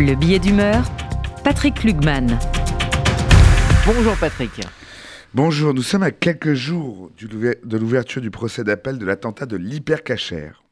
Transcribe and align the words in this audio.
Le 0.00 0.16
billet 0.16 0.40
d'humeur, 0.40 0.84
Patrick 1.44 1.84
Lugman. 1.84 2.36
Bonjour 3.86 4.16
Patrick. 4.16 4.50
Bonjour, 5.34 5.72
nous 5.72 5.82
sommes 5.82 6.02
à 6.02 6.10
quelques 6.10 6.54
jours 6.54 7.12
de 7.20 7.78
l'ouverture 7.78 8.20
du 8.20 8.32
procès 8.32 8.64
d'appel 8.64 8.98
de 8.98 9.06
l'attentat 9.06 9.46
de 9.46 9.56
l'hypercachère. 9.56 10.64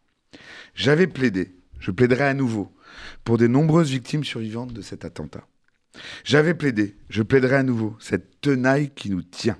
J'avais 0.74 1.06
plaidé, 1.06 1.54
je 1.78 1.92
plaiderai 1.92 2.24
à 2.24 2.34
nouveau, 2.34 2.72
pour 3.22 3.38
des 3.38 3.46
nombreuses 3.46 3.90
victimes 3.90 4.24
survivantes 4.24 4.72
de 4.72 4.82
cet 4.82 5.04
attentat. 5.04 5.46
J'avais 6.24 6.54
plaidé, 6.54 6.96
je 7.08 7.22
plaiderai 7.22 7.56
à 7.56 7.62
nouveau, 7.62 7.96
cette 8.00 8.40
tenaille 8.40 8.90
qui 8.90 9.08
nous 9.08 9.22
tient. 9.22 9.58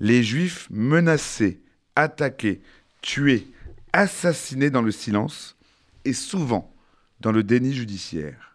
Les 0.00 0.22
juifs 0.22 0.68
menacés, 0.70 1.62
attaqués, 1.96 2.60
tués, 3.00 3.46
assassinés 3.94 4.70
dans 4.70 4.82
le 4.82 4.92
silence 4.92 5.56
et 6.04 6.12
souvent 6.12 6.74
dans 7.20 7.32
le 7.32 7.42
déni 7.42 7.72
judiciaire. 7.72 8.51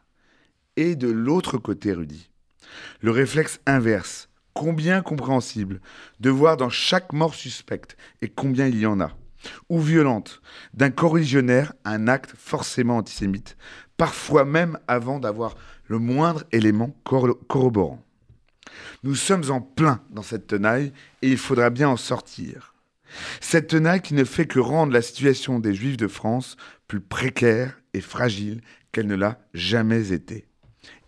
Et 0.78 0.96
de 0.96 1.10
l'autre 1.10 1.58
côté, 1.58 1.92
Rudy, 1.92 2.30
le 3.02 3.10
réflexe 3.10 3.60
inverse, 3.66 4.30
combien 4.54 5.02
compréhensible, 5.02 5.82
de 6.20 6.30
voir 6.30 6.56
dans 6.56 6.70
chaque 6.70 7.14
mort 7.14 7.34
suspecte, 7.34 7.98
et 8.22 8.30
combien 8.30 8.68
il 8.68 8.78
y 8.80 8.86
en 8.86 9.02
a, 9.02 9.18
ou 9.70 9.82
violente, 9.82 10.40
d'un 10.76 10.92
corrigionnaire 10.92 11.74
un 11.84 12.08
acte 12.08 12.36
forcément 12.38 12.98
antisémite, 12.98 13.58
parfois 13.98 14.46
même 14.46 14.78
avant 14.88 15.20
d'avoir 15.20 15.56
le 15.88 15.98
moindre 15.98 16.44
élément 16.52 16.96
corro- 17.04 17.40
corroborant. 17.48 18.04
Nous 19.02 19.16
sommes 19.16 19.50
en 19.50 19.62
plein 19.62 20.02
dans 20.12 20.22
cette 20.22 20.46
tenaille 20.46 20.94
et 21.24 21.30
il 21.30 21.38
faudra 21.38 21.72
bien 21.72 21.90
en 21.90 21.98
sortir. 21.98 22.76
Cette 23.42 23.68
tenaille 23.68 24.02
qui 24.02 24.14
ne 24.14 24.26
fait 24.26 24.46
que 24.46 24.60
rendre 24.60 24.94
la 24.94 25.02
situation 25.02 25.60
des 25.60 25.74
Juifs 25.74 25.98
de 25.98 26.08
France 26.08 26.56
plus 26.88 27.00
précaire 27.00 27.80
et 27.96 28.02
fragile 28.02 28.62
qu'elle 28.92 29.08
ne 29.08 29.16
l'a 29.16 29.40
jamais 29.54 30.12
été. 30.12 30.47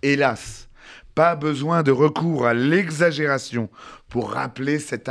Hélas, 0.01 0.69
pas 1.15 1.35
besoin 1.35 1.83
de 1.83 1.91
recours 1.91 2.45
à 2.45 2.53
l'exagération 2.53 3.69
pour 4.07 4.31
rappeler 4.31 4.79
cet, 4.79 5.09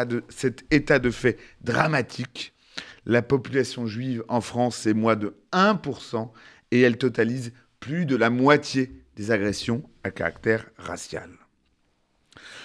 état 0.70 0.98
de- 0.98 1.10
fait 1.10 1.38
dramatique. 1.60 2.54
La 3.06 3.22
population 3.22 3.86
juive 3.86 4.24
en 4.28 4.40
France 4.40 4.86
est 4.86 4.94
moins 4.94 5.16
de 5.16 5.34
1% 5.52 6.32
et 6.70 6.80
elle 6.80 6.98
totalise 6.98 7.52
plus 7.80 8.06
de 8.06 8.16
la 8.16 8.30
moitié 8.30 8.92
des 9.16 9.30
agressions 9.30 9.82
à 10.04 10.10
caractère 10.10 10.66
racial. 10.76 11.30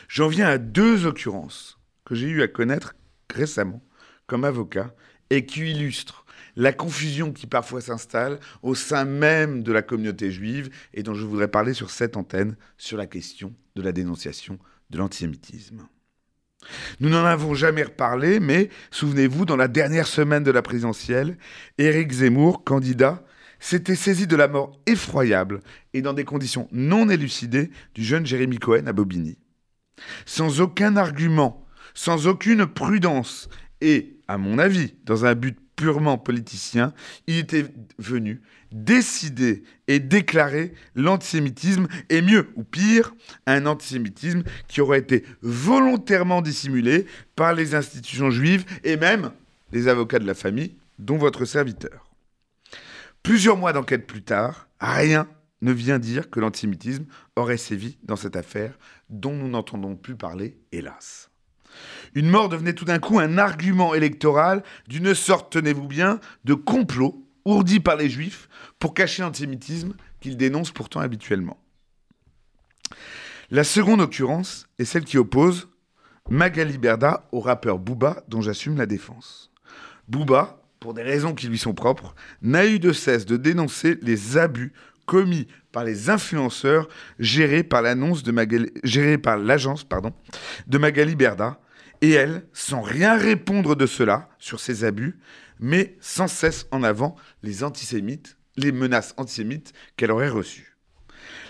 J'en 0.08 0.28
viens 0.28 0.48
à 0.48 0.58
deux 0.58 1.06
occurrences 1.06 1.80
que 2.06 2.16
j'ai 2.16 2.28
eu 2.28 2.42
à 2.42 2.48
connaître 2.48 2.96
récemment 3.34 3.82
comme 4.28 4.46
avocat 4.46 4.94
et 5.30 5.46
qui 5.46 5.72
illustrent 5.72 6.26
la 6.56 6.72
confusion 6.72 7.32
qui 7.32 7.48
parfois 7.48 7.82
s'installe 7.82 8.40
au 8.62 8.76
sein 8.76 9.06
même 9.06 9.64
de 9.64 9.72
la 9.72 9.82
communauté 9.82 10.32
juive 10.32 10.70
et 10.94 11.04
dont 11.04 11.16
je 11.16 11.26
voudrais 11.26 11.48
parler 11.48 11.74
sur 11.74 11.90
cette 11.90 12.18
antenne 12.18 12.56
sur 12.78 12.98
la 12.98 13.08
question 13.08 13.54
de 13.76 13.82
la 13.82 13.92
dénonciation 13.92 14.60
de 14.90 14.98
l'antisémitisme. 14.98 15.88
Nous 17.00 17.10
n'en 17.10 17.26
avons 17.26 17.56
jamais 17.56 17.84
reparlé, 17.84 18.40
mais 18.40 18.70
souvenez-vous, 18.92 19.46
dans 19.46 19.58
la 19.58 19.68
dernière 19.68 20.08
semaine 20.08 20.44
de 20.44 20.52
la 20.52 20.62
présidentielle, 20.62 21.38
Éric 21.78 22.12
Zemmour, 22.12 22.64
candidat, 22.64 23.24
s'était 23.60 23.96
saisi 23.96 24.28
de 24.28 24.36
la 24.36 24.48
mort 24.48 24.80
effroyable 24.86 25.62
et 25.94 26.02
dans 26.02 26.14
des 26.14 26.26
conditions 26.26 26.68
non 26.72 27.10
élucidées 27.10 27.72
du 27.96 28.04
jeune 28.04 28.26
Jérémy 28.26 28.60
Cohen 28.60 28.88
à 28.88 28.94
Bobigny. 28.94 29.38
Sans 30.26 30.62
aucun 30.62 30.98
argument, 30.98 31.66
sans 31.94 32.28
aucune 32.28 32.66
prudence 32.66 33.50
et, 33.84 34.16
à 34.30 34.38
mon 34.38 34.60
avis, 34.60 34.94
dans 35.04 35.26
un 35.26 35.36
but 35.36 35.60
purement 35.76 36.18
politicien, 36.18 36.94
il 37.28 37.38
était 37.38 37.66
venu 38.00 38.42
décider 38.72 39.64
et 39.88 40.00
déclarer 40.00 40.74
l'antisémitisme, 40.96 41.88
et 42.10 42.22
mieux 42.22 42.50
ou 42.56 42.64
pire, 42.64 43.14
un 43.46 43.66
antisémitisme 43.66 44.44
qui 44.70 44.80
aurait 44.80 45.00
été 45.00 45.26
volontairement 45.42 46.42
dissimulé 46.42 47.06
par 47.36 47.54
les 47.54 47.76
institutions 47.76 48.32
juives 48.32 48.64
et 48.86 48.96
même 48.96 49.32
les 49.74 49.90
avocats 49.90 50.20
de 50.20 50.28
la 50.28 50.34
famille, 50.34 50.76
dont 50.98 51.18
votre 51.18 51.44
serviteur. 51.44 52.10
Plusieurs 53.22 53.58
mois 53.58 53.74
d'enquête 53.74 54.08
plus 54.08 54.24
tard, 54.24 54.70
rien 54.80 55.28
ne 55.62 55.74
vient 55.74 56.00
dire 56.00 56.30
que 56.30 56.40
l'antisémitisme 56.40 57.06
aurait 57.36 57.58
sévi 57.58 57.98
dans 58.04 58.16
cette 58.16 58.38
affaire 58.38 58.80
dont 59.10 59.34
nous 59.34 59.50
n'entendons 59.50 59.98
plus 59.98 60.16
parler, 60.16 60.58
hélas. 60.72 61.30
Une 62.16 62.30
mort 62.30 62.50
devenait 62.50 62.74
tout 62.74 62.86
d'un 62.86 63.00
coup 63.00 63.20
un 63.20 63.38
argument 63.38 63.94
électoral 63.94 64.64
d'une 64.88 65.14
sorte, 65.14 65.52
tenez-vous 65.52 65.88
bien, 65.88 66.20
de 66.46 66.54
complot 66.54 67.26
ourdi 67.46 67.80
par 67.80 67.96
les 67.96 68.10
juifs 68.10 68.48
pour 68.80 68.94
cacher 68.94 69.22
l'antisémitisme 69.22 69.94
qu'ils 70.20 70.38
dénoncent 70.38 70.72
pourtant 70.72 71.00
habituellement. 71.00 71.60
La 73.52 73.64
seconde 73.64 74.02
occurrence 74.02 74.68
est 74.80 74.86
celle 74.86 75.04
qui 75.04 75.18
oppose 75.18 75.70
Magali 76.30 76.78
Berda 76.78 77.28
au 77.32 77.40
rappeur 77.40 77.80
Booba 77.80 78.24
dont 78.28 78.42
j'assume 78.42 78.78
la 78.78 78.86
défense. 78.86 79.52
Booba, 80.08 80.62
pour 80.80 80.94
des 80.94 81.04
raisons 81.04 81.34
qui 81.34 81.48
lui 81.48 81.58
sont 81.58 81.74
propres, 81.74 82.16
n'a 82.42 82.66
eu 82.66 82.80
de 82.80 82.94
cesse 82.94 83.26
de 83.26 83.38
dénoncer 83.38 84.00
les 84.02 84.38
abus 84.38 84.74
commis 85.06 85.48
par 85.72 85.84
les 85.84 86.10
influenceurs 86.10 86.88
gérés 87.20 87.64
par 87.64 87.82
de 87.82 87.88
l'agence 89.46 89.86
de 90.68 90.78
Magali 90.78 91.16
Berda, 91.16 91.60
et 92.02 92.12
elle, 92.12 92.46
sans 92.54 92.82
rien 92.82 93.18
répondre 93.18 93.76
de 93.76 93.86
cela 93.86 94.30
sur 94.38 94.60
ces 94.60 94.84
abus, 94.84 95.18
met 95.60 95.98
sans 96.02 96.28
cesse 96.28 96.68
en 96.72 96.84
avant 96.84 97.16
les 97.44 97.64
antisémites, 97.64 98.38
les 98.58 98.72
menaces 98.72 99.14
antisémites 99.18 99.74
qu'elle 99.96 100.12
aurait 100.12 100.30
reçues. 100.30 100.78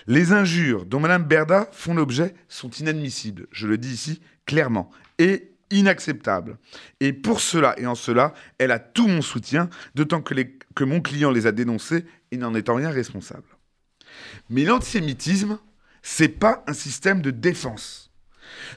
Les 0.06 0.32
injures 0.32 0.86
dont 0.86 1.00
Madame 1.00 1.24
Berda 1.24 1.68
font 1.72 1.94
l'objet 1.94 2.34
sont 2.48 2.70
inadmissibles, 2.70 3.46
je 3.50 3.66
le 3.66 3.78
dis 3.78 3.92
ici 3.92 4.20
clairement, 4.46 4.90
et 5.18 5.53
inacceptables. 5.74 6.56
Et 7.00 7.12
pour 7.12 7.40
cela 7.40 7.74
et 7.78 7.86
en 7.86 7.94
cela, 7.94 8.32
elle 8.58 8.70
a 8.70 8.78
tout 8.78 9.08
mon 9.08 9.22
soutien, 9.22 9.68
d'autant 9.94 10.22
que, 10.22 10.34
que 10.74 10.84
mon 10.84 11.00
client 11.00 11.30
les 11.30 11.46
a 11.46 11.52
dénoncés 11.52 12.04
et 12.30 12.36
n'en 12.36 12.54
est 12.54 12.68
en 12.68 12.76
rien 12.76 12.90
responsable. 12.90 13.48
Mais 14.48 14.64
l'antisémitisme, 14.64 15.58
c'est 16.02 16.28
pas 16.28 16.62
un 16.66 16.72
système 16.72 17.20
de 17.20 17.30
défense. 17.30 18.12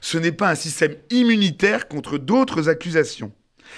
Ce 0.00 0.18
n'est 0.18 0.32
pas 0.32 0.50
un 0.50 0.54
système 0.54 0.96
immunitaire 1.10 1.88
contre 1.88 2.18
d'autres 2.18 2.68
accusations. 2.68 3.32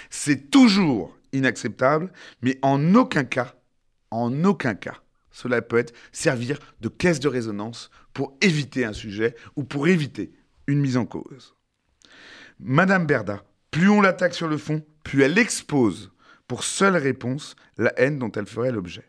C'est 0.09 0.51
toujours 0.51 1.17
inacceptable, 1.33 2.13
mais 2.43 2.59
en 2.63 2.95
aucun 2.95 3.25
cas, 3.25 3.55
en 4.11 4.45
aucun 4.45 4.75
cas, 4.75 5.03
cela 5.31 5.63
peut 5.63 5.79
être 5.79 5.95
servir 6.13 6.59
de 6.81 6.89
caisse 6.89 7.21
de 7.21 7.29
résonance 7.29 7.91
pour 8.13 8.37
éviter 8.41 8.85
un 8.85 8.93
sujet 8.93 9.37
ou 9.57 9.65
pour 9.65 9.89
éviter 9.89 10.33
une 10.67 10.81
mise 10.81 10.97
en 10.97 11.07
cause. 11.07 11.55
Madame 12.63 13.07
Berda, 13.07 13.43
plus 13.71 13.89
on 13.89 14.01
l'attaque 14.01 14.35
sur 14.35 14.49
le 14.49 14.59
fond, 14.59 14.85
plus 15.03 15.23
elle 15.23 15.39
expose 15.39 16.13
pour 16.47 16.63
seule 16.63 16.97
réponse 16.97 17.57
la 17.79 17.93
haine 17.99 18.19
dont 18.19 18.31
elle 18.33 18.47
ferait 18.47 18.73
l'objet. 18.73 19.09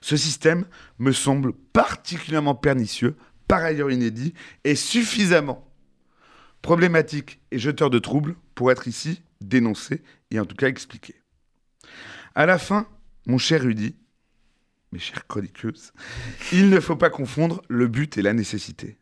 Ce 0.00 0.16
système 0.16 0.66
me 0.98 1.12
semble 1.12 1.52
particulièrement 1.52 2.54
pernicieux, 2.54 3.16
par 3.48 3.62
ailleurs 3.62 3.90
inédit, 3.90 4.34
et 4.64 4.76
suffisamment 4.76 5.68
problématique 6.60 7.40
et 7.50 7.58
jeteur 7.58 7.90
de 7.90 7.98
troubles 7.98 8.36
pour 8.54 8.70
être 8.70 8.86
ici 8.86 9.22
dénoncé 9.40 10.02
et 10.30 10.38
en 10.38 10.44
tout 10.44 10.54
cas 10.54 10.68
expliqué. 10.68 11.16
À 12.36 12.46
la 12.46 12.56
fin, 12.56 12.86
mon 13.26 13.38
cher 13.38 13.62
Rudy, 13.62 13.96
mes 14.92 15.00
chères 15.00 15.26
chroniqueuses, 15.26 15.92
il 16.52 16.70
ne 16.70 16.78
faut 16.78 16.96
pas 16.96 17.10
confondre 17.10 17.62
le 17.68 17.88
but 17.88 18.16
et 18.16 18.22
la 18.22 18.32
nécessité. 18.32 18.96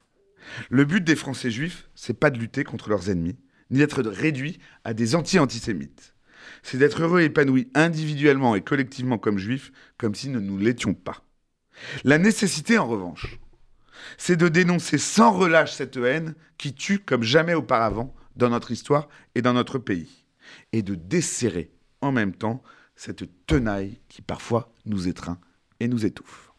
Le 0.69 0.85
but 0.85 1.03
des 1.03 1.17
Français 1.17 1.51
juifs, 1.51 1.89
c'est 1.95 2.19
pas 2.19 2.31
de 2.31 2.39
lutter 2.39 2.65
contre 2.65 2.89
leurs 2.89 3.11
ennemis, 3.11 3.39
ni 3.71 3.79
d'être 3.79 4.03
réduits 4.03 4.59
à 4.85 4.95
des 4.95 5.15
anti-antisémites. 5.15 6.15
C'est 6.63 6.79
d'être 6.79 7.03
heureux 7.03 7.21
et 7.21 7.27
épanoui 7.27 7.71
individuellement 7.75 8.55
et 8.57 8.63
collectivement 8.63 9.19
comme 9.19 9.39
juifs, 9.39 9.73
comme 9.99 10.15
si 10.15 10.29
nous 10.29 10.41
ne 10.41 10.47
nous 10.47 10.59
l'étions 10.59 10.95
pas. 10.95 11.25
La 12.05 12.19
nécessité, 12.19 12.79
en 12.79 12.87
revanche, 12.87 13.39
c'est 14.19 14.37
de 14.37 14.49
dénoncer 14.49 14.99
sans 14.99 15.33
relâche 15.33 15.73
cette 15.73 15.97
haine 15.97 16.35
qui 16.59 16.75
tue 16.75 16.99
comme 16.99 17.23
jamais 17.23 17.55
auparavant 17.55 18.15
dans 18.37 18.51
notre 18.51 18.71
histoire 18.71 19.09
et 19.35 19.43
dans 19.43 19.53
notre 19.53 19.79
pays, 19.79 20.25
et 20.73 20.83
de 20.83 20.95
desserrer 20.95 21.71
en 22.01 22.13
même 22.13 22.35
temps 22.35 22.63
cette 22.97 23.25
tenaille 23.47 24.01
qui 24.09 24.23
parfois 24.23 24.73
nous 24.85 25.09
étreint 25.09 25.39
et 25.81 25.89
nous 25.89 26.05
étouffe. 26.05 26.50